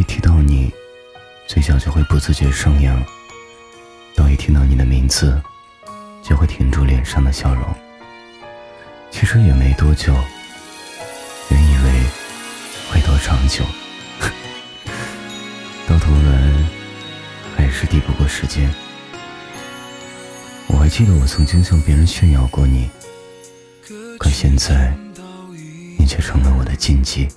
[0.00, 0.72] 一提到你，
[1.46, 2.96] 嘴角就会不自觉上扬；
[4.16, 5.38] 到一听到你的名字，
[6.22, 7.62] 就会停住脸上的笑容。
[9.10, 10.16] 其实也没多久，
[11.50, 12.06] 原以为
[12.90, 13.62] 会多长久，
[15.86, 16.54] 到头来
[17.54, 18.72] 还是抵不过时间。
[20.68, 22.88] 我还记得我曾经向别人炫耀过你，
[24.18, 24.96] 可现在
[25.98, 27.28] 你却成了我的禁忌。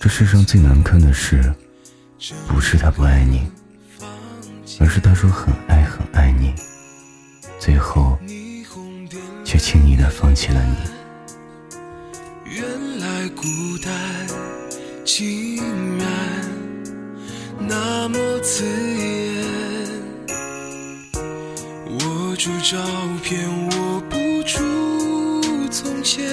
[0.00, 1.52] 这世上最难堪的事，
[2.48, 3.46] 不是他不爱你，
[4.80, 6.54] 而是他说很爱很爱你，
[7.58, 8.18] 最后
[9.44, 10.74] 却轻易的放弃了你。
[12.50, 12.64] 原
[12.98, 13.42] 来孤
[13.84, 14.26] 单
[15.04, 16.08] 竟然
[17.58, 19.44] 那么刺眼。
[21.90, 22.78] 握住照
[23.22, 26.26] 片，握不住从前，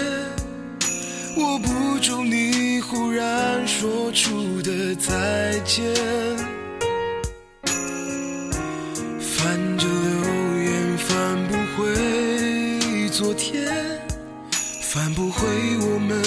[1.37, 5.93] 握不住你忽然说出的再见。
[9.19, 13.71] 翻着留言，翻不回昨天，
[14.81, 15.47] 翻不回
[15.81, 16.21] 我们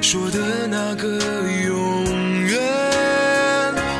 [0.00, 1.18] 说的那个
[1.66, 2.04] 永
[2.46, 2.60] 远。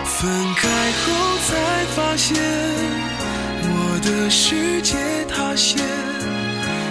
[0.06, 1.50] 分开后才
[1.96, 2.36] 发现。
[3.64, 4.96] 我的世界
[5.28, 5.78] 塌陷，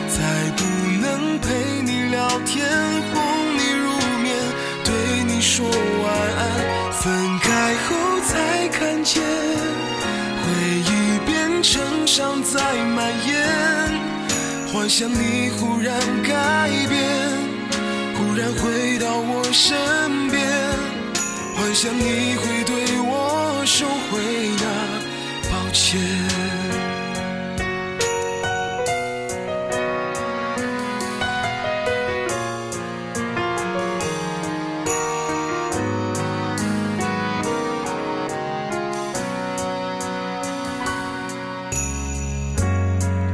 [0.08, 0.64] 再不
[1.02, 2.68] 能陪你聊天，
[5.42, 6.92] 说晚安。
[7.02, 10.46] 分开后才看见，回
[10.80, 12.62] 忆变成伤在
[12.96, 13.34] 蔓延，
[14.72, 17.02] 幻想你忽然改变，
[18.16, 19.76] 忽然回到我身
[20.30, 20.48] 边，
[21.56, 24.22] 幻想你会对我说回
[24.62, 26.41] 那抱歉。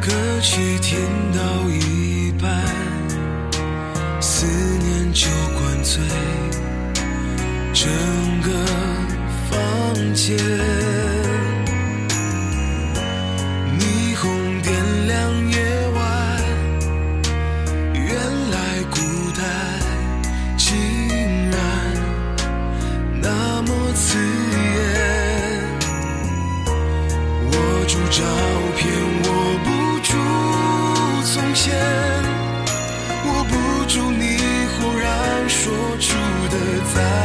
[0.08, 0.98] 歌曲听
[1.34, 2.64] 到一半，
[4.22, 4.46] 思
[4.78, 5.28] 念就
[5.60, 6.02] 灌醉
[7.74, 7.92] 整
[8.42, 8.50] 个
[9.50, 10.97] 房间。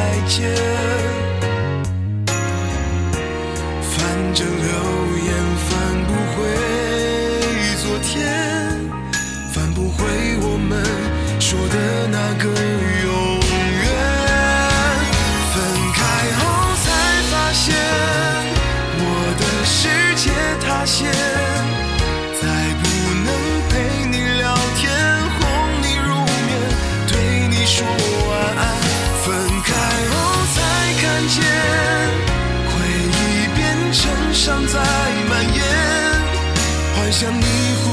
[0.03, 0.51] 再见。
[3.83, 3.95] 反
[4.35, 4.69] 正流
[5.27, 5.31] 言
[5.69, 5.71] 翻
[6.07, 6.37] 不回
[7.83, 8.11] 昨天，
[9.53, 9.99] 翻不回
[10.41, 10.71] 我们
[11.39, 12.45] 说的那个
[13.05, 13.12] 永。
[37.13, 37.92] 像你。